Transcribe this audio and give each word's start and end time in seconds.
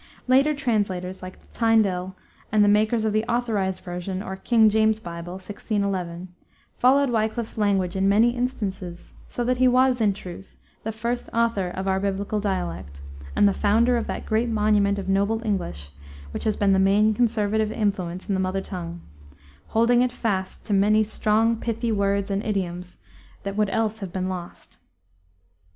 Later 0.27 0.55
translators, 0.55 1.21
like 1.21 1.37
Tyndale 1.51 2.15
and 2.51 2.63
the 2.63 2.67
makers 2.67 3.05
of 3.05 3.13
the 3.13 3.23
Authorized 3.31 3.83
Version, 3.83 4.23
or 4.23 4.35
"King 4.35 4.67
James' 4.67 4.99
Bible" 4.99 5.33
(1611), 5.33 6.29
followed 6.79 7.11
Wiclif's 7.11 7.55
language 7.55 7.95
in 7.95 8.09
many 8.09 8.31
instances; 8.31 9.13
so 9.27 9.43
that 9.43 9.59
he 9.59 9.67
was, 9.67 10.01
in 10.01 10.11
truth, 10.13 10.55
the 10.81 10.91
first 10.91 11.29
author 11.35 11.67
of 11.69 11.87
our 11.87 11.99
biblical 11.99 12.39
dialect 12.39 13.03
and 13.35 13.47
the 13.47 13.53
founder 13.53 13.95
of 13.95 14.07
that 14.07 14.25
great 14.25 14.49
monument 14.49 14.97
of 14.97 15.07
noble 15.07 15.45
English 15.45 15.91
which 16.31 16.45
has 16.45 16.55
been 16.55 16.73
the 16.73 16.79
main 16.79 17.13
conservative 17.13 17.71
influence 17.71 18.27
in 18.27 18.33
the 18.33 18.39
mother 18.41 18.59
tongue, 18.61 19.01
holding 19.67 20.01
it 20.01 20.11
fast 20.11 20.65
to 20.65 20.73
many 20.73 21.03
strong, 21.03 21.55
pithy 21.55 21.91
words 21.91 22.31
and 22.31 22.43
idioms 22.43 22.97
that 23.43 23.55
would 23.55 23.69
else 23.69 23.99
have 23.99 24.11
been 24.11 24.27
lost. 24.27 24.79